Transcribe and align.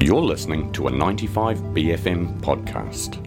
You're 0.00 0.22
listening 0.22 0.72
to 0.72 0.88
a 0.88 0.90
95BFM 0.90 2.40
podcast. 2.40 3.24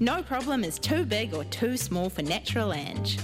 No 0.00 0.22
problem 0.22 0.64
is 0.64 0.78
too 0.78 1.04
big 1.04 1.32
or 1.32 1.44
too 1.44 1.76
small 1.76 2.10
for 2.10 2.22
Natural 2.22 2.72
Ange. 2.72 3.18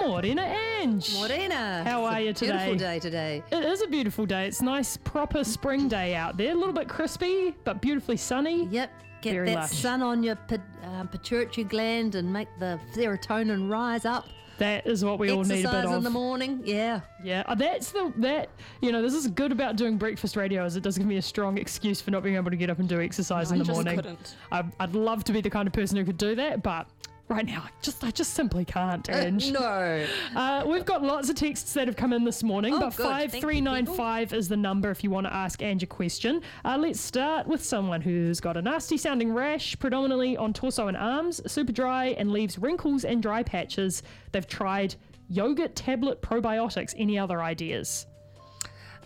Morena 0.00 0.42
Ange. 0.80 1.14
Morena. 1.14 1.84
How 1.84 2.06
It's 2.06 2.14
are 2.14 2.18
a 2.18 2.20
you 2.20 2.32
today? 2.32 2.52
Beautiful 2.52 2.76
day 2.76 2.98
today. 2.98 3.42
It 3.52 3.64
is 3.64 3.82
a 3.82 3.86
beautiful 3.86 4.24
day. 4.26 4.46
It's 4.46 4.62
nice, 4.62 4.96
proper 4.96 5.44
spring 5.44 5.88
day 5.88 6.14
out 6.14 6.36
there. 6.36 6.52
A 6.52 6.54
little 6.54 6.72
bit 6.72 6.88
crispy, 6.88 7.54
but 7.64 7.82
beautifully 7.82 8.16
sunny. 8.16 8.66
Yep. 8.66 8.90
Get 9.20 9.32
Very 9.34 9.50
that 9.50 9.56
lush. 9.56 9.70
sun 9.72 10.02
on 10.02 10.22
your 10.22 10.36
pit, 10.36 10.62
um, 10.82 11.06
pituitary 11.08 11.64
gland 11.64 12.14
and 12.14 12.32
make 12.32 12.48
the 12.58 12.80
serotonin 12.94 13.70
rise 13.70 14.06
up. 14.06 14.24
That 14.60 14.86
is 14.86 15.02
what 15.02 15.18
we 15.18 15.30
all 15.30 15.42
need 15.42 15.64
a 15.64 15.68
Exercise 15.68 15.86
bit 15.86 15.96
in 15.96 16.02
the 16.04 16.10
morning. 16.10 16.60
Yeah. 16.66 17.00
Yeah, 17.24 17.44
uh, 17.46 17.54
that's 17.54 17.92
the 17.92 18.12
that 18.18 18.50
you 18.82 18.92
know 18.92 19.00
this 19.00 19.14
is 19.14 19.26
good 19.26 19.52
about 19.52 19.76
doing 19.76 19.96
breakfast 19.96 20.36
radio 20.36 20.66
is 20.66 20.76
it 20.76 20.82
does 20.82 20.98
give 20.98 21.06
me 21.06 21.16
a 21.16 21.22
strong 21.22 21.56
excuse 21.56 22.02
for 22.02 22.10
not 22.10 22.22
being 22.22 22.36
able 22.36 22.50
to 22.50 22.58
get 22.58 22.68
up 22.68 22.78
and 22.78 22.86
do 22.86 23.00
exercise 23.00 23.52
in 23.52 23.58
the 23.58 23.64
just 23.64 23.74
morning. 23.74 23.96
couldn't. 23.96 24.36
I, 24.52 24.64
I'd 24.78 24.94
love 24.94 25.24
to 25.24 25.32
be 25.32 25.40
the 25.40 25.48
kind 25.48 25.66
of 25.66 25.72
person 25.72 25.96
who 25.96 26.04
could 26.04 26.18
do 26.18 26.34
that, 26.34 26.62
but 26.62 26.86
right 27.30 27.46
now 27.46 27.62
I 27.64 27.70
just 27.80 28.02
I 28.04 28.10
just 28.10 28.34
simply 28.34 28.64
can't. 28.64 29.08
Ange. 29.08 29.52
No. 29.52 30.06
Uh, 30.36 30.64
we've 30.66 30.84
got 30.84 31.02
lots 31.02 31.28
of 31.28 31.36
texts 31.36 31.72
that 31.74 31.86
have 31.86 31.96
come 31.96 32.12
in 32.12 32.24
this 32.24 32.42
morning, 32.42 32.72
Oh, 32.74 32.80
but 32.80 32.96
good. 32.96 33.06
Thank 33.06 33.34
you, 33.34 33.40
5395 33.40 34.32
is 34.32 34.48
the 34.48 34.56
number 34.56 34.90
if 34.90 35.02
you 35.04 35.10
want 35.10 35.26
to 35.26 35.32
ask 35.32 35.62
Ange 35.62 35.82
a 35.82 35.86
question. 35.86 36.40
Uh, 36.64 36.76
let's 36.78 37.00
start 37.00 37.46
with 37.46 37.62
someone 37.64 38.00
who's 38.00 38.40
got 38.40 38.56
a 38.56 38.62
nasty 38.62 38.96
sounding 38.96 39.32
rash, 39.32 39.78
predominantly 39.78 40.36
on 40.36 40.52
torso 40.52 40.88
and 40.88 40.96
arms, 40.96 41.40
super 41.50 41.72
dry, 41.72 42.06
and 42.18 42.30
leaves 42.32 42.58
wrinkles 42.58 43.04
and 43.04 43.22
dry 43.22 43.42
patches. 43.42 44.02
They've 44.32 44.46
tried 44.46 44.94
yogurt 45.28 45.74
tablet 45.76 46.22
probiotics. 46.22 46.94
Any 46.96 47.18
other 47.18 47.42
ideas? 47.42 48.06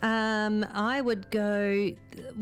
Um, 0.02 0.66
I 0.72 1.00
would 1.00 1.30
go. 1.30 1.90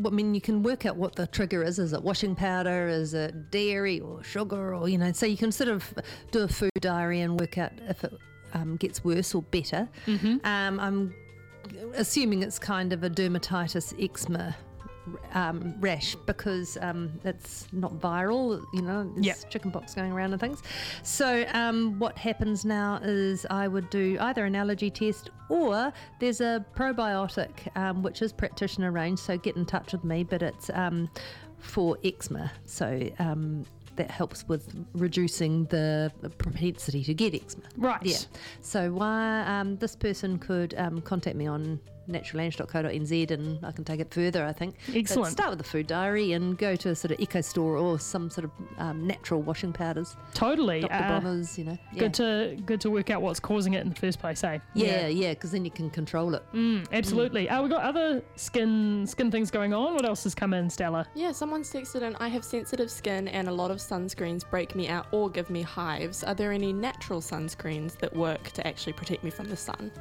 I 0.05 0.09
mean, 0.09 0.35
you 0.35 0.41
can 0.41 0.63
work 0.63 0.85
out 0.85 0.97
what 0.97 1.15
the 1.15 1.27
trigger 1.27 1.63
is. 1.63 1.79
Is 1.79 1.93
it 1.93 2.03
washing 2.03 2.35
powder? 2.35 2.87
Is 2.87 3.13
it 3.13 3.51
dairy 3.51 3.99
or 3.99 4.23
sugar? 4.23 4.75
Or 4.75 4.89
you 4.89 4.97
know, 4.97 5.11
so 5.11 5.25
you 5.25 5.37
can 5.37 5.51
sort 5.51 5.69
of 5.69 5.93
do 6.31 6.41
a 6.41 6.47
food 6.47 6.71
diary 6.81 7.21
and 7.21 7.39
work 7.39 7.57
out 7.57 7.71
if 7.87 8.03
it 8.03 8.13
um, 8.53 8.75
gets 8.77 9.03
worse 9.03 9.33
or 9.33 9.41
better. 9.43 9.87
Mm-hmm. 10.07 10.37
Um, 10.43 10.79
I'm 10.79 11.15
assuming 11.95 12.43
it's 12.43 12.59
kind 12.59 12.93
of 12.93 13.03
a 13.03 13.09
dermatitis 13.09 13.93
eczema. 14.03 14.55
Um, 15.33 15.75
rash 15.79 16.15
because 16.25 16.77
um, 16.81 17.11
it's 17.25 17.67
not 17.73 17.93
viral, 17.99 18.63
you 18.73 18.81
know, 18.81 19.03
there's 19.15 19.25
Yep. 19.25 19.49
chickenpox 19.49 19.93
going 19.93 20.11
around 20.13 20.31
and 20.31 20.39
things. 20.39 20.63
So, 21.03 21.45
um, 21.53 21.99
what 21.99 22.17
happens 22.17 22.63
now 22.63 22.99
is 23.03 23.45
I 23.49 23.67
would 23.67 23.89
do 23.89 24.17
either 24.21 24.45
an 24.45 24.55
allergy 24.55 24.89
test 24.89 25.29
or 25.49 25.91
there's 26.19 26.39
a 26.41 26.65
probiotic 26.75 27.75
um, 27.75 28.01
which 28.01 28.21
is 28.21 28.31
practitioner 28.31 28.91
range. 28.91 29.19
So, 29.19 29.37
get 29.37 29.55
in 29.57 29.65
touch 29.65 29.91
with 29.91 30.03
me, 30.05 30.23
but 30.23 30.41
it's 30.41 30.69
um, 30.73 31.09
for 31.57 31.97
eczema. 32.03 32.51
So, 32.65 33.09
um, 33.19 33.65
that 33.95 34.09
helps 34.09 34.47
with 34.47 34.73
reducing 34.93 35.65
the 35.65 36.11
propensity 36.37 37.03
to 37.03 37.13
get 37.13 37.35
eczema. 37.35 37.65
Right. 37.77 38.01
Yeah. 38.03 38.17
So 38.61 38.91
why 38.91 39.43
um, 39.45 39.77
this 39.77 39.95
person 39.95 40.39
could 40.39 40.73
um, 40.77 41.01
contact 41.01 41.35
me 41.35 41.45
on 41.45 41.79
naturalange.co.nz 42.09 43.31
and 43.31 43.65
I 43.65 43.71
can 43.71 43.83
take 43.83 43.99
it 43.99 44.13
further, 44.13 44.45
I 44.45 44.53
think. 44.53 44.75
But 44.87 44.95
Excellent. 44.95 45.31
start 45.31 45.49
with 45.49 45.59
the 45.59 45.63
food 45.63 45.87
diary 45.87 46.33
and 46.33 46.57
go 46.57 46.75
to 46.75 46.89
a 46.89 46.95
sort 46.95 47.11
of 47.11 47.19
eco 47.19 47.41
store 47.41 47.77
or 47.77 47.99
some 47.99 48.29
sort 48.29 48.45
of 48.45 48.51
um, 48.77 49.07
natural 49.07 49.41
washing 49.41 49.73
powders. 49.73 50.15
Totally. 50.33 50.81
Dr. 50.81 50.93
Uh, 50.93 51.07
Bronner's, 51.07 51.57
you 51.57 51.65
know. 51.65 51.77
Yeah. 51.91 51.99
Good 51.99 52.13
to 52.15 52.57
good 52.65 52.81
to 52.81 52.89
work 52.89 53.09
out 53.09 53.21
what's 53.21 53.39
causing 53.39 53.73
it 53.73 53.81
in 53.81 53.89
the 53.89 53.95
first 53.95 54.19
place, 54.19 54.43
eh? 54.43 54.59
yeah, 54.73 55.07
yeah, 55.07 55.33
because 55.33 55.51
then 55.51 55.65
you 55.65 55.71
can 55.71 55.89
control 55.89 56.35
it. 56.35 56.43
Mm, 56.53 56.87
absolutely. 56.91 57.49
Uh, 57.49 57.61
we've 57.61 57.71
got 57.71 57.83
other 57.83 58.21
skin 58.35 59.05
skin 59.07 59.31
things 59.31 59.51
going 59.51 59.73
on. 59.73 59.93
What 59.93 60.05
else 60.05 60.23
has 60.23 60.35
come 60.35 60.53
in, 60.53 60.69
Stella? 60.69 61.07
Yeah, 61.15 61.31
someone's 61.31 61.71
texted 61.71 62.01
in, 62.01 62.15
I 62.17 62.27
have 62.27 62.43
sensitive 62.43 62.91
skin 62.91 63.27
and 63.27 63.47
a 63.47 63.51
lot 63.51 63.71
of 63.71 63.77
sunscreens 63.77 64.49
break 64.49 64.75
me 64.75 64.87
out 64.87 65.07
or 65.11 65.29
give 65.29 65.49
me 65.49 65.61
hives. 65.61 66.23
Are 66.23 66.33
there 66.33 66.51
any 66.51 66.73
natural 66.73 67.21
sunscreens 67.21 67.97
that 67.99 68.15
work 68.15 68.51
to 68.51 68.65
actually 68.67 68.93
protect 68.93 69.23
me 69.23 69.29
from 69.29 69.49
the 69.49 69.57
sun? 69.57 69.91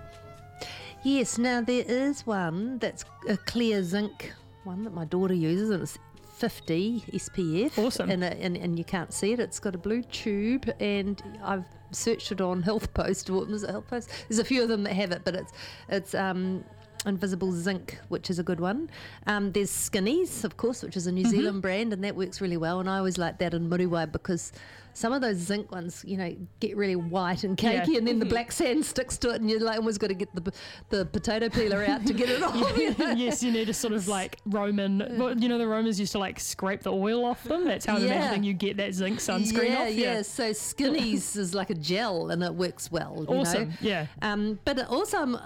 Yes, 1.05 1.39
now 1.39 1.61
there 1.61 1.85
is 1.87 2.27
one 2.27 2.79
that's 2.79 3.05
a 3.29 3.37
clear 3.37 3.83
zinc 3.83 4.33
one 4.65 4.85
that 4.85 4.95
my 4.95 5.05
daughter 5.05 5.35
uses, 5.35 5.71
and 5.71 5.83
it's 5.83 5.99
50 6.37 7.01
SPF. 7.13 7.77
Awesome. 7.79 8.11
And, 8.11 8.23
it- 8.23 8.39
and, 8.41 8.57
and 8.57 8.79
you 8.79 8.85
can't 8.85 9.13
see 9.13 9.33
it. 9.33 9.41
It's 9.41 9.59
got 9.59 9.75
a 9.75 9.79
blue 9.79 10.03
tube, 10.03 10.71
and 10.79 11.21
I've 11.43 11.65
searched 11.91 12.31
it 12.31 12.41
on 12.41 12.63
Health 12.71 12.95
Post. 12.95 13.29
What 13.31 13.49
was 13.49 13.65
it, 13.65 13.71
Health 13.71 13.89
Post? 13.89 14.11
There's 14.29 14.39
a 14.39 14.45
few 14.45 14.63
of 14.63 14.69
them 14.69 14.85
that 14.85 14.93
have 14.95 15.11
it, 15.11 15.23
but 15.25 15.35
it's 15.35 15.53
it's 15.89 16.15
um, 16.15 16.65
Invisible 17.05 17.51
Zinc, 17.51 17.99
which 18.09 18.31
is 18.31 18.39
a 18.39 18.45
good 18.45 18.61
one. 18.61 18.89
Um, 19.27 19.51
there's 19.51 19.71
Skinnies, 19.71 20.45
of 20.45 20.57
course, 20.57 20.85
which 20.85 20.97
is 20.97 21.09
a 21.09 21.13
New 21.13 21.23
Mm-hmm. 21.23 21.31
Zealand 21.31 21.63
brand, 21.63 21.93
and 21.93 22.05
that 22.05 22.15
works 22.15 22.41
really 22.41 22.57
well. 22.57 22.79
And 22.79 22.89
I 22.89 22.99
always 22.99 23.19
like 23.19 23.39
that 23.39 23.55
in 23.55 23.69
Muriwai 23.69 24.13
because 24.13 24.53
some 24.95 25.13
of 25.13 25.21
those 25.23 25.37
zinc 25.37 25.73
ones, 25.73 26.05
you 26.07 26.17
know, 26.17 26.35
get 26.61 26.77
really 26.77 26.97
white 26.97 27.45
and 27.45 27.61
Yeah. 27.63 27.85
cakey, 27.85 27.97
and 27.99 28.07
then 28.07 28.19
the 28.19 28.27
black 28.27 28.53
sand 28.53 28.85
sticks 28.85 29.17
to 29.19 29.31
it, 29.31 29.41
and 29.41 29.51
you're 29.51 29.61
like 29.61 29.77
almost 29.79 30.01
got 30.01 30.09
to 30.09 30.15
get 30.15 30.29
the 30.35 30.53
the 30.91 31.07
potato 31.07 31.49
peeler 31.49 31.85
out 31.85 32.05
to 32.07 32.13
get 32.13 32.29
it 32.29 32.43
off. 32.43 32.77
you 32.77 32.95
know? 32.99 33.11
yes, 33.13 33.43
you 33.43 33.51
need 33.53 33.69
a 33.69 33.75
sort 33.75 33.93
of 33.95 34.09
like 34.09 34.39
Roman. 34.47 35.17
Well, 35.19 35.37
you 35.39 35.49
know, 35.49 35.59
the 35.59 35.67
Romans 35.67 35.99
used 35.99 36.13
to 36.13 36.19
like 36.19 36.39
scrape 36.41 36.83
the 36.83 36.93
oil 36.93 37.25
off 37.25 37.43
them. 37.45 37.65
That's 37.65 37.87
how 37.87 37.97
I'm 37.97 38.03
Yeah. 38.07 38.17
imagining 38.17 38.45
you 38.45 38.53
get 38.55 38.77
that 38.79 38.95
zinc 38.95 39.19
sunscreen 39.19 39.71
yeah, 39.71 39.83
off. 39.83 39.93
yeah, 39.95 40.23
So 40.23 40.51
Skinnies 40.51 41.37
is 41.37 41.55
like 41.55 41.71
a 41.71 41.75
gel, 41.75 42.31
and 42.31 42.43
it 42.43 42.55
works 42.55 42.91
well. 42.91 43.25
You 43.29 43.37
Awesome. 43.37 43.69
Know? 43.69 43.75
Yeah. 43.81 44.07
Um, 44.21 44.59
but 44.65 44.79
also, 44.89 45.19
I'm 45.19 45.39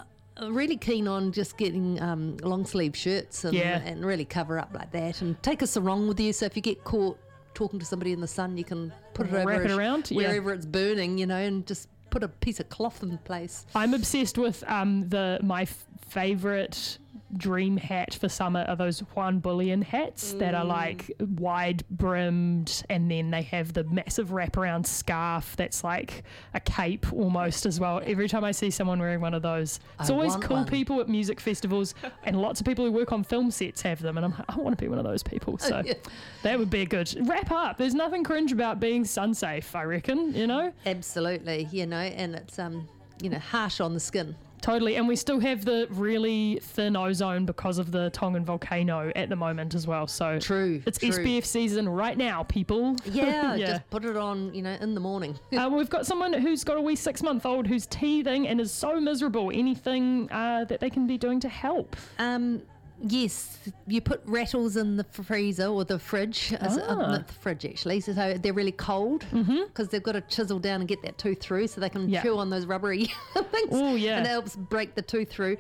really 0.55 0.77
keen 0.77 1.09
on 1.09 1.33
just 1.33 1.57
getting 1.57 2.01
um, 2.03 2.37
long 2.43 2.67
sleeve 2.67 2.95
shirts 2.97 3.45
and, 3.45 3.55
Yeah. 3.55 3.81
and 3.85 4.05
really 4.05 4.25
cover 4.25 4.59
up 4.59 4.71
like 4.75 4.91
that, 4.93 5.23
and 5.23 5.41
take 5.43 5.63
a 5.63 5.67
sarong 5.67 6.09
with 6.09 6.21
you. 6.21 6.33
So 6.33 6.47
if 6.47 6.57
you 6.57 6.63
get 6.63 6.85
caught 6.85 7.19
talking 7.57 7.81
to 7.81 7.87
somebody 7.87 8.13
in 8.13 8.21
the 8.21 8.29
sun, 8.29 8.57
you 8.57 8.65
can 8.65 8.93
put 9.15 9.27
it 9.27 9.35
over 9.35 9.47
Wrap 9.47 9.63
it 9.63 9.71
around, 9.73 10.11
yeah. 10.11 10.17
wherever 10.19 10.53
it's 10.53 10.67
burning, 10.67 11.19
you 11.19 11.27
know, 11.27 11.37
and 11.39 11.67
just 11.67 11.89
put 12.11 12.23
a 12.23 12.29
piece 12.29 12.61
of 12.61 12.69
cloth 12.69 13.03
in 13.03 13.19
place. 13.19 13.67
I'm 13.75 13.95
obsessed 13.95 14.39
with 14.39 14.63
um 14.69 15.09
the 15.09 15.41
my 15.43 15.63
f- 15.63 15.85
favorite 16.09 16.99
dream 17.37 17.77
hat 17.77 18.15
for 18.15 18.29
summer 18.29 18.65
are 18.69 18.77
those 18.77 19.01
Juan 19.01 19.41
Bullion 19.41 19.83
hats 19.83 20.35
that 20.35 20.55
are 20.55 20.65
like 20.65 21.11
wide 21.39 21.85
brimmed 21.91 22.85
and 22.89 23.11
then 23.11 23.31
they 23.31 23.43
have 23.43 23.73
the 23.73 23.85
massive 23.85 24.29
wraparound 24.29 24.87
scarf 24.87 25.57
that's 25.57 25.83
like 25.83 26.23
a 26.55 26.61
cape 26.61 27.13
almost 27.13 27.67
as 27.67 27.81
well. 27.81 28.01
Every 28.05 28.29
time 28.29 28.45
I 28.45 28.53
see 28.53 28.71
someone 28.71 28.99
wearing 29.01 29.21
one 29.21 29.35
of 29.35 29.43
those, 29.43 29.81
it's 30.01 30.09
I 30.09 30.13
always 30.15 30.37
cool 30.37 30.59
one. 30.59 30.67
people 30.67 31.01
at 31.01 31.09
music 31.09 31.41
festivals 31.41 31.95
and 32.25 32.41
lots 32.41 32.61
of 32.61 32.67
people 32.67 32.85
who 32.85 32.93
work 32.93 33.11
on 33.13 33.25
film 33.25 33.51
sets 33.51 33.83
have 33.83 34.01
them 34.01 34.17
and 34.17 34.27
I'm 34.27 34.35
I 34.49 34.57
want 34.57 34.79
to 34.79 34.83
be 34.85 34.89
one 34.89 34.99
of 34.99 35.05
those 35.05 35.23
people. 35.23 35.59
So 35.59 35.83
Yeah. 35.85 35.95
that 36.43 36.59
would 36.59 36.71
be 36.71 36.83
a 36.83 36.87
good 36.87 37.13
wrap 37.29 37.51
up. 37.51 37.77
There's 37.77 37.95
nothing 37.95 38.23
cringe 38.25 38.53
about 38.53 38.79
being 38.81 39.05
sun 39.05 39.35
safe, 39.35 39.75
I 39.75 39.83
reckon, 39.85 40.33
you 40.35 40.47
know? 40.47 40.73
Absolutely, 40.87 41.69
you 41.73 41.87
know, 41.87 41.97
and 41.99 42.35
it's 42.37 42.59
um, 42.59 42.89
you 43.21 43.31
know, 43.31 43.39
harsh 43.39 43.81
on 43.81 43.95
the 43.95 44.01
skin. 44.01 44.37
Totally, 44.67 44.97
and 44.97 45.07
we 45.07 45.15
still 45.15 45.39
have 45.39 45.65
the 45.65 45.87
really 45.91 46.59
thin 46.61 46.97
ozone 46.97 47.47
because 47.47 47.79
of 47.79 47.93
the 47.93 48.11
Tongan 48.11 48.45
volcano 48.45 49.13
at 49.15 49.29
the 49.29 49.37
moment 49.37 49.77
as 49.77 49.87
well. 49.87 50.09
So 50.09 50.41
True, 50.41 50.83
it's 50.85 50.99
true. 50.99 51.11
SPF 51.11 51.45
season 51.45 51.89
right 51.89 52.19
now, 52.19 52.43
people. 52.43 52.97
Yeah, 53.05 53.55
yeah. 53.55 53.67
just 53.67 53.91
put 53.91 54.05
it 54.05 54.17
on, 54.17 54.53
you 54.53 54.63
know, 54.63 54.77
in 54.81 54.93
the 54.95 55.01
morning. 55.01 55.39
uh, 55.57 55.71
we've 55.73 55.89
got 55.89 56.05
someone 56.05 56.33
who's 56.33 56.65
got 56.65 56.77
a 56.77 56.81
wee 56.81 56.97
six-month-old 56.97 57.69
who's 57.69 57.87
teething 57.87 58.49
and 58.49 58.61
is 58.61 58.73
so 58.73 59.01
miserable. 59.01 59.53
Anything 59.55 60.29
uh, 60.33 60.65
that 60.65 60.81
they 60.81 60.91
can 60.91 61.07
be 61.07 61.17
doing 61.17 61.39
to 61.39 61.49
help? 61.49 61.95
Um, 62.19 62.61
yes, 63.03 63.59
you 63.87 64.01
put 64.01 64.23
rattles 64.27 64.77
in 64.77 64.97
the 64.97 65.05
freezer 65.05 65.67
or 65.67 65.85
the 65.85 65.99
fridge. 65.99 66.53
Uh, 66.53 66.79
Ah. 66.89 66.95
not 66.95 67.27
the 67.27 67.33
fridge 67.35 67.65
actually, 67.65 68.01
so 68.01 68.13
they're 68.13 68.53
really 68.53 68.73
cold 68.73 69.25
because 69.33 69.89
they've 69.89 70.03
got 70.03 70.13
to 70.13 70.21
chisel 70.23 70.59
down 70.59 70.81
and 70.81 70.89
get 70.89 71.03
that 71.03 71.19
tooth 71.19 71.41
through, 71.41 71.67
so 71.69 71.81
they 71.81 71.89
can 71.89 72.03
Mm-hmm. 72.03 72.11
Yeah. 72.15 72.23
chew 72.23 72.39
on 72.39 72.51
those 72.51 72.67
rubbery 72.67 73.07
things. 73.51 73.75
Ooh, 73.75 73.97
yeah. 73.97 74.19
and 74.19 74.27
it 74.27 74.31
helps 74.31 74.57
break 74.57 74.95
the 74.95 75.03
tooth 75.03 75.31
through. 75.31 75.57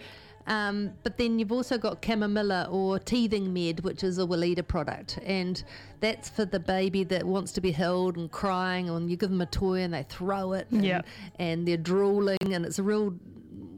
Um, 0.48 0.92
but 1.02 1.18
then 1.18 1.40
you've 1.40 1.50
also 1.50 1.76
got 1.76 2.00
chamomilla 2.02 2.72
or 2.72 3.00
teething 3.00 3.52
med, 3.52 3.80
which 3.80 4.04
is 4.04 4.18
a 4.18 4.22
Weleda 4.22 4.66
product, 4.66 5.18
and 5.24 5.60
that's 5.98 6.28
for 6.28 6.44
the 6.44 6.60
baby 6.60 7.02
that 7.04 7.24
wants 7.24 7.50
to 7.52 7.60
be 7.60 7.72
held 7.72 8.16
and 8.16 8.30
crying, 8.30 8.88
and 8.88 9.10
you 9.10 9.16
give 9.16 9.30
them 9.30 9.40
a 9.40 9.46
toy 9.46 9.80
and 9.80 9.92
they 9.92 10.04
throw 10.04 10.52
it, 10.52 10.68
and, 10.70 10.84
Yeah. 10.84 11.00
and 11.40 11.66
they're 11.66 11.76
drooling, 11.76 12.38
and 12.52 12.64
it's 12.64 12.78
a 12.78 12.84
real, 12.84 13.12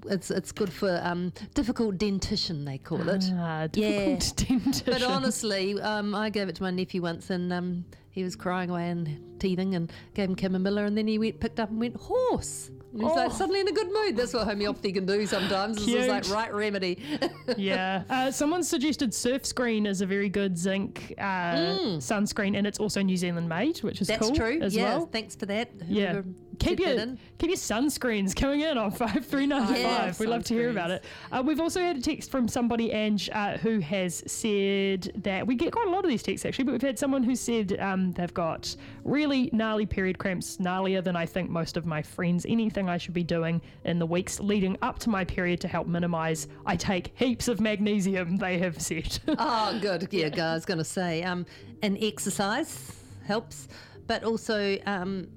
it's 0.07 0.31
it's 0.31 0.53
good 0.53 0.73
for 0.73 1.01
um, 1.03 1.33
difficult 1.55 1.99
dentition 1.99 2.65
they 2.65 2.79
call 2.79 3.09
it. 3.09 3.25
Ah, 3.35 3.69
Yeah. 3.75 4.07
dentition. 4.19 4.63
But 4.87 5.03
honestly, 5.03 5.81
um, 5.81 6.15
I 6.15 6.31
gave 6.31 6.49
it 6.49 6.57
to 6.57 6.63
my 6.63 6.71
nephew 6.71 7.03
once, 7.03 7.31
and 7.31 7.53
um, 7.53 7.85
he 8.11 8.23
was 8.25 8.37
crying 8.37 8.71
away 8.71 8.89
and 8.91 9.39
teething, 9.41 9.75
and 9.75 9.93
gave 10.15 10.29
him 10.29 10.37
chamomilla, 10.37 10.87
and 10.87 10.97
then 10.97 11.07
he 11.07 11.19
went, 11.19 11.41
picked 11.41 11.61
up 11.61 11.71
and 11.71 11.79
went 11.81 11.97
horse. 11.97 12.71
And 12.93 13.03
he's 13.03 13.13
like 13.15 13.31
Oh. 13.31 13.35
suddenly 13.35 13.61
in 13.61 13.69
a 13.69 13.73
good 13.73 13.93
mood. 13.93 14.17
That's 14.17 14.33
what 14.33 14.47
homeopathy 14.47 14.93
can 14.93 15.05
do 15.05 15.27
sometimes. 15.27 15.87
Is 15.87 16.09
like 16.09 16.29
right 16.31 16.53
remedy. 16.53 16.99
yeah. 17.59 18.03
Uh, 18.09 18.31
someone 18.31 18.63
suggested 18.65 19.13
Surf 19.13 19.45
Screen 19.45 19.85
is 19.85 20.01
a 20.01 20.07
very 20.07 20.31
good 20.31 20.57
zinc 20.57 21.13
uh, 21.19 21.77
sunscreen, 21.99 22.57
and 22.57 22.67
it's 22.67 22.79
also 22.81 23.03
New 23.03 23.17
Zealand 23.19 23.47
made, 23.49 23.79
which 23.81 24.01
is 24.01 24.09
Mm. 24.09 24.11
That's 24.13 24.27
cool 24.27 24.35
true. 24.37 24.59
as 24.63 24.75
yeah, 24.75 24.97
well. 24.97 25.07
thanks 25.13 25.37
for 25.37 25.45
that. 25.47 25.71
Yeah. 25.87 26.13
Whoever 26.13 26.23
keep 26.23 26.48
Keep 26.59 26.81
your 26.81 26.91
in. 26.91 27.19
keep 27.39 27.51
your 27.51 27.57
sunscreens 27.57 28.35
coming 28.35 28.61
in 28.63 28.77
on 28.79 28.91
five 28.91 29.25
three 29.27 29.47
nine 29.47 29.67
five. 29.67 29.79
Yeah, 29.79 30.15
We'd 30.19 30.29
love 30.29 30.45
to 30.45 30.55
hear 30.55 30.71
about 30.71 30.91
it. 30.91 31.05
Uh, 31.31 31.43
we've 31.45 31.61
also 31.61 31.81
had 31.81 31.97
a 31.97 32.01
text 32.01 32.31
from 32.31 32.49
somebody, 32.49 32.93
Ange, 32.93 33.31
uh, 33.33 33.59
who 33.59 33.79
has 33.81 34.23
said 34.27 35.11
that 35.23 35.47
we 35.47 35.55
get 35.55 35.73
quite 35.73 35.87
a 35.87 35.91
lot 35.91 36.05
of 36.05 36.11
these 36.11 36.23
texts 36.23 36.45
actually, 36.45 36.65
but 36.65 36.73
we've 36.73 36.83
had 36.83 36.99
someone 36.99 37.23
who 37.23 37.37
said 37.37 37.79
um, 37.81 38.13
they've 38.13 38.35
got 38.35 38.75
really 39.05 39.51
gnarly 39.53 39.87
period 39.87 40.19
cramps, 40.19 40.57
gnarlier 40.59 41.03
than 41.03 41.17
I 41.17 41.27
think 41.27 41.51
most 41.51 41.77
of 41.77 41.87
my 41.87 42.03
friends. 42.03 42.45
Anything 42.49 42.89
I 42.89 42.99
should 42.99 43.15
be 43.15 43.25
doing 43.25 43.61
in 43.85 43.99
the 43.99 44.07
weeks 44.07 44.41
leading 44.41 44.77
up 44.83 44.99
to 45.01 45.11
my 45.11 45.25
period 45.25 45.61
to 45.61 45.69
help 45.69 45.87
minimise. 45.87 46.49
I 46.67 46.77
take 46.77 47.13
heaps 47.17 47.49
of 47.49 47.61
magnesium. 47.61 48.37
They 48.37 48.59
have 48.59 48.81
said. 48.81 49.19
Oh, 49.41 49.79
good. 49.81 50.09
Yeah, 50.11 50.31
I 50.51 50.55
was 50.55 50.65
going 50.65 50.79
to 50.79 50.85
say, 50.85 51.23
um, 51.23 51.47
and 51.83 51.97
exercise 52.03 52.93
helps, 53.27 53.69
but 54.07 54.25
also 54.25 54.77
um, 54.87 55.29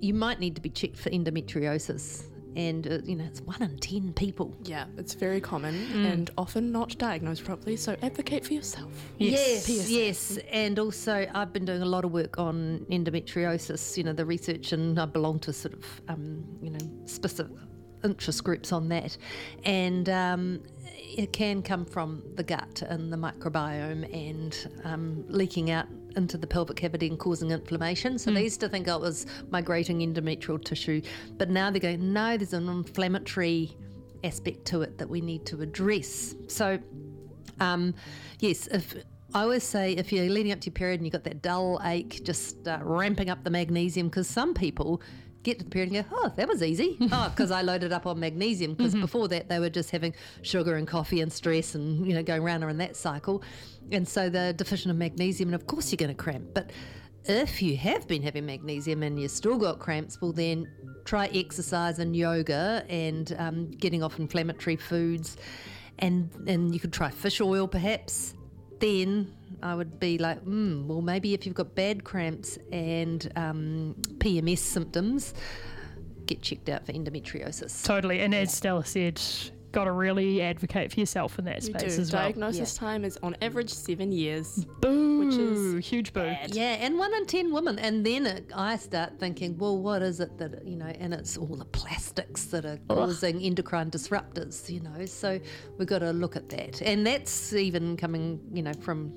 you 0.00 0.14
might 0.14 0.40
need 0.40 0.54
to 0.56 0.60
be 0.62 0.70
checked 0.70 0.96
for 0.96 1.10
endometriosis. 1.10 2.24
And, 2.56 2.84
uh, 2.88 2.98
you 3.04 3.14
know, 3.14 3.24
it's 3.24 3.40
one 3.42 3.62
in 3.62 3.78
10 3.78 4.12
people. 4.14 4.52
Yeah, 4.64 4.86
it's 4.98 5.14
very 5.14 5.40
common 5.40 5.74
Mm. 5.92 6.12
and 6.12 6.30
often 6.36 6.72
not 6.72 6.98
diagnosed 6.98 7.44
properly, 7.44 7.76
so 7.76 7.94
advocate 8.02 8.44
for 8.44 8.54
yourself. 8.54 8.90
Yes, 9.18 9.66
PSA. 9.66 9.92
yes. 9.92 10.38
And 10.50 10.80
also, 10.80 11.28
I've 11.32 11.52
been 11.52 11.64
doing 11.64 11.82
a 11.82 11.86
lot 11.86 12.04
of 12.04 12.10
work 12.10 12.40
on 12.40 12.84
endometriosis, 12.90 13.96
you 13.96 14.02
know, 14.02 14.12
the 14.12 14.26
research, 14.26 14.72
and 14.72 14.98
I 14.98 15.04
belong 15.06 15.38
to 15.40 15.52
sort 15.52 15.74
of, 15.74 15.84
um, 16.08 16.44
you 16.60 16.70
know, 16.70 16.80
specific 17.04 17.52
interest 18.04 18.44
groups 18.44 18.72
on 18.72 18.88
that. 18.88 19.16
And 19.64 20.08
um, 20.08 20.62
it 21.16 21.32
can 21.32 21.62
come 21.62 21.84
from 21.84 22.22
the 22.36 22.42
gut 22.42 22.82
and 22.82 23.12
the 23.12 23.16
microbiome 23.16 24.12
and 24.14 24.68
um, 24.84 25.24
leaking 25.28 25.70
out 25.70 25.86
into 26.16 26.36
the 26.36 26.46
pelvic 26.46 26.76
cavity 26.76 27.06
and 27.06 27.18
causing 27.18 27.50
inflammation. 27.50 28.18
So 28.18 28.30
they 28.32 28.42
used 28.42 28.60
to 28.60 28.68
think 28.68 28.88
oh, 28.88 28.96
it 28.96 29.00
was 29.00 29.26
migrating 29.50 30.00
endometrial 30.00 30.62
tissue, 30.62 31.02
but 31.36 31.50
now 31.50 31.70
they're 31.70 31.80
going, 31.80 32.12
no, 32.12 32.36
there's 32.36 32.52
an 32.52 32.68
inflammatory 32.68 33.76
aspect 34.24 34.64
to 34.66 34.82
it 34.82 34.98
that 34.98 35.08
we 35.08 35.20
need 35.20 35.46
to 35.46 35.62
address. 35.62 36.34
So 36.48 36.78
um, 37.60 37.94
yes, 38.40 38.66
if 38.68 38.94
I 39.34 39.42
always 39.42 39.62
say 39.62 39.92
if 39.92 40.12
you're 40.12 40.28
leading 40.28 40.52
up 40.52 40.60
to 40.62 40.66
your 40.66 40.74
period 40.74 41.00
and 41.00 41.06
you've 41.06 41.12
got 41.12 41.24
that 41.24 41.42
dull 41.42 41.80
ache, 41.84 42.22
just 42.24 42.66
uh, 42.66 42.78
ramping 42.82 43.30
up 43.30 43.44
the 43.44 43.50
magnesium 43.50 44.08
because 44.08 44.28
some 44.28 44.54
people 44.54 45.00
get 45.42 45.58
to 45.58 45.64
the 45.64 45.70
period 45.70 45.92
and 45.92 46.04
go, 46.04 46.16
oh, 46.16 46.32
that 46.36 46.48
was 46.48 46.62
easy. 46.62 46.96
oh, 47.12 47.30
because 47.30 47.50
I 47.50 47.62
loaded 47.62 47.92
up 47.92 48.06
on 48.06 48.20
magnesium 48.20 48.74
because 48.74 48.94
before 48.94 49.28
that 49.28 49.48
they 49.48 49.58
were 49.58 49.70
just 49.70 49.90
having 49.90 50.14
sugar 50.42 50.76
and 50.76 50.86
coffee 50.86 51.20
and 51.20 51.32
stress 51.32 51.74
and 51.74 52.06
you 52.06 52.14
know 52.14 52.22
going 52.22 52.42
round 52.42 52.64
around 52.64 52.78
that 52.78 52.96
cycle, 52.96 53.42
and 53.92 54.06
so 54.06 54.28
they're 54.28 54.52
deficient 54.52 54.90
of 54.90 54.96
magnesium, 54.96 55.48
and 55.48 55.54
of 55.54 55.66
course 55.66 55.90
you're 55.90 55.96
going 55.96 56.14
to 56.14 56.22
cramp, 56.22 56.48
but 56.54 56.70
if 57.24 57.60
you 57.60 57.76
have 57.76 58.08
been 58.08 58.22
having 58.22 58.46
magnesium 58.46 59.02
and 59.02 59.20
you've 59.20 59.30
still 59.30 59.58
got 59.58 59.78
cramps, 59.78 60.20
well, 60.20 60.32
then 60.32 60.66
try 61.04 61.26
exercise 61.26 61.98
and 61.98 62.16
yoga 62.16 62.84
and 62.88 63.34
um, 63.38 63.70
getting 63.72 64.02
off 64.02 64.18
inflammatory 64.18 64.76
foods. 64.76 65.36
And, 65.98 66.30
and 66.46 66.72
you 66.72 66.80
could 66.80 66.92
try 66.92 67.10
fish 67.10 67.40
oil 67.40 67.68
perhaps. 67.68 68.34
Then 68.80 69.32
I 69.62 69.74
would 69.74 70.00
be 70.00 70.18
like, 70.18 70.38
hmm, 70.40 70.88
well, 70.88 71.02
maybe 71.02 71.34
if 71.34 71.46
you've 71.46 71.54
got 71.54 71.74
bad 71.74 72.02
cramps 72.04 72.58
and 72.72 73.30
um, 73.36 73.94
PMS 74.18 74.58
symptoms, 74.58 75.34
get 76.26 76.42
checked 76.42 76.68
out 76.68 76.86
for 76.86 76.92
endometriosis. 76.92 77.84
Totally. 77.84 78.20
And 78.20 78.34
as 78.34 78.52
Stella 78.52 78.84
said, 78.84 79.20
got 79.72 79.84
to 79.84 79.92
really 79.92 80.42
advocate 80.42 80.92
for 80.92 81.00
yourself 81.00 81.38
in 81.38 81.44
that 81.44 81.56
You 81.62 81.74
space 81.74 81.96
do. 81.96 82.02
as 82.02 82.12
well. 82.12 82.22
Diagnosis 82.22 82.74
time 82.74 83.04
is 83.04 83.18
on 83.22 83.36
average 83.42 83.70
seven 83.70 84.12
years. 84.12 84.64
Boo! 84.80 85.19
Which 85.30 85.82
is 85.82 85.86
huge 85.86 86.12
boo. 86.12 86.34
Yeah, 86.48 86.76
and 86.80 86.98
one 86.98 87.14
in 87.14 87.26
ten 87.26 87.52
women. 87.52 87.78
And 87.78 88.04
then 88.04 88.26
it, 88.26 88.50
I 88.54 88.76
start 88.76 89.18
thinking, 89.18 89.56
well, 89.58 89.78
what 89.78 90.02
is 90.02 90.20
it 90.20 90.38
that, 90.38 90.66
you 90.66 90.76
know, 90.76 90.86
and 90.86 91.14
it's 91.14 91.36
all 91.36 91.46
the 91.46 91.64
plastics 91.64 92.44
that 92.46 92.64
are 92.64 92.78
causing 92.88 93.40
endocrine 93.40 93.90
disruptors, 93.90 94.68
you 94.68 94.80
know, 94.80 95.06
so 95.06 95.40
we've 95.78 95.88
got 95.88 96.00
to 96.00 96.12
look 96.12 96.36
at 96.36 96.48
that. 96.50 96.82
And 96.82 97.06
that's 97.06 97.52
even 97.52 97.96
coming, 97.96 98.40
you 98.52 98.62
know, 98.62 98.72
from 98.80 99.12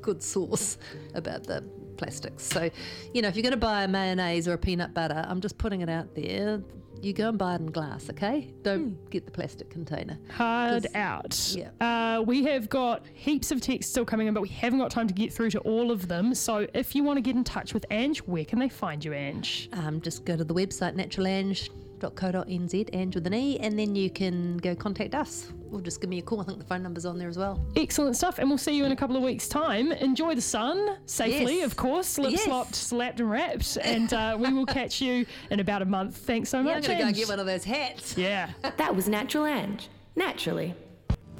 good 0.00 0.22
source 0.22 0.78
about 1.14 1.44
the 1.44 1.62
plastics. 1.96 2.42
So, 2.44 2.70
you 3.12 3.20
know, 3.20 3.28
if 3.28 3.36
you're 3.36 3.42
going 3.42 3.52
to 3.52 3.58
buy 3.58 3.84
a 3.84 3.88
mayonnaise 3.88 4.48
or 4.48 4.54
a 4.54 4.58
peanut 4.58 4.94
butter, 4.94 5.24
I'm 5.28 5.40
just 5.40 5.58
putting 5.58 5.82
it 5.82 5.90
out 5.90 6.14
there. 6.14 6.62
You 7.02 7.12
go 7.14 7.30
and 7.30 7.38
buy 7.38 7.54
it 7.54 7.60
in 7.60 7.70
glass, 7.70 8.10
okay? 8.10 8.52
Don't 8.62 9.08
get 9.10 9.24
the 9.24 9.30
plastic 9.30 9.70
container. 9.70 10.18
Hard 10.30 10.86
out. 10.94 11.54
yeah. 11.56 11.70
Uh, 11.80 12.22
we 12.22 12.44
have 12.44 12.68
got 12.68 13.06
heaps 13.14 13.50
of 13.50 13.60
texts 13.60 13.90
still 13.90 14.04
coming 14.04 14.26
in, 14.26 14.34
but 14.34 14.42
we 14.42 14.48
haven't 14.48 14.78
got 14.78 14.90
time 14.90 15.08
to 15.08 15.14
get 15.14 15.32
through 15.32 15.50
to 15.50 15.60
all 15.60 15.90
of 15.90 16.08
them. 16.08 16.34
So 16.34 16.66
if 16.74 16.94
you 16.94 17.02
want 17.02 17.16
to 17.16 17.22
get 17.22 17.36
in 17.36 17.44
touch 17.44 17.72
with 17.72 17.86
Ange, 17.90 18.18
where 18.20 18.44
can 18.44 18.58
they 18.58 18.68
find 18.68 19.04
you, 19.04 19.12
Ange? 19.14 19.68
um, 19.72 20.00
just 20.00 20.24
go 20.24 20.36
to 20.36 20.44
the 20.44 20.54
website 20.54 20.94
Natural 20.94 21.26
Ange 21.26 21.70
with 22.02 23.26
an 23.26 23.34
E, 23.34 23.58
and 23.60 23.78
then 23.78 23.94
you 23.94 24.10
can 24.10 24.56
go 24.58 24.74
contact 24.74 25.14
us 25.14 25.52
or 25.72 25.80
just 25.80 26.00
give 26.00 26.10
me 26.10 26.18
a 26.18 26.22
call. 26.22 26.40
I 26.40 26.44
think 26.44 26.58
the 26.58 26.64
phone 26.64 26.82
number's 26.82 27.04
on 27.06 27.18
there 27.18 27.28
as 27.28 27.38
well. 27.38 27.64
Excellent 27.76 28.16
stuff, 28.16 28.38
and 28.38 28.48
we'll 28.48 28.58
see 28.58 28.76
you 28.76 28.84
in 28.84 28.92
a 28.92 28.96
couple 28.96 29.16
of 29.16 29.22
weeks' 29.22 29.48
time. 29.48 29.92
Enjoy 29.92 30.34
the 30.34 30.40
sun 30.40 30.96
safely, 31.06 31.58
Yes. 31.58 31.66
of 31.66 31.76
course, 31.76 32.18
lip 32.18 32.32
Yes. 32.32 32.44
slopped, 32.44 32.74
slapped, 32.74 33.20
and 33.20 33.30
wrapped, 33.30 33.76
and 33.82 34.12
uh, 34.12 34.36
we 34.38 34.52
will 34.52 34.66
catch 34.80 35.00
you 35.00 35.26
in 35.50 35.60
about 35.60 35.82
a 35.82 35.86
month. 35.86 36.16
Thanks 36.16 36.48
so 36.50 36.58
Yeah, 36.58 36.68
I'm 36.70 36.74
much. 36.76 36.86
going 36.86 36.98
to 36.98 37.04
go 37.04 37.12
get 37.12 37.28
one 37.28 37.38
of 37.40 37.46
those 37.46 37.64
hats. 37.64 38.16
Yeah. 38.16 38.50
That 38.76 38.94
was 38.96 39.08
Natural 39.08 39.46
Ange. 39.46 39.88
Naturally. 40.16 40.74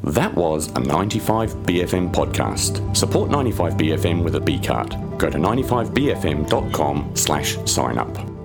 That 0.05 0.35
was 0.35 0.69
a 0.69 0.81
95BFM 0.81 2.13
podcast. 2.13 2.97
Support 2.97 3.31
95BFM 3.31 4.23
with 4.25 4.35
a 4.37 4.41
B 4.41 4.59
card. 4.59 4.91
Go 5.19 5.29
to 5.31 5.37
95BFM.com 5.39 7.11
slash 7.15 7.59
sign 7.67 7.99
up. 7.99 8.40